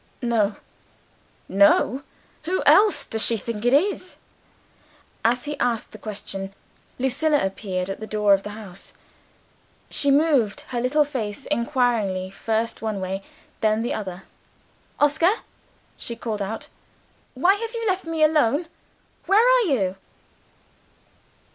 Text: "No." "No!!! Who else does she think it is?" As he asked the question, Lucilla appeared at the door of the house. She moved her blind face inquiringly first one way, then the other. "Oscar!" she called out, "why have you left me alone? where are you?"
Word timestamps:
"No." 0.23 0.55
"No!!! 1.47 2.01
Who 2.45 2.63
else 2.65 3.05
does 3.05 3.23
she 3.23 3.37
think 3.37 3.65
it 3.65 3.71
is?" 3.71 4.15
As 5.23 5.43
he 5.45 5.55
asked 5.59 5.91
the 5.91 5.99
question, 5.99 6.55
Lucilla 6.97 7.45
appeared 7.45 7.87
at 7.87 7.99
the 7.99 8.07
door 8.07 8.33
of 8.33 8.41
the 8.41 8.49
house. 8.57 8.93
She 9.91 10.09
moved 10.09 10.61
her 10.69 10.81
blind 10.81 11.07
face 11.07 11.45
inquiringly 11.51 12.31
first 12.31 12.81
one 12.81 12.99
way, 12.99 13.21
then 13.59 13.83
the 13.83 13.93
other. 13.93 14.23
"Oscar!" 14.99 15.33
she 15.97 16.15
called 16.15 16.41
out, 16.41 16.67
"why 17.35 17.53
have 17.53 17.75
you 17.75 17.85
left 17.85 18.05
me 18.05 18.23
alone? 18.23 18.65
where 19.27 19.39
are 19.45 19.67
you?" 19.71 19.97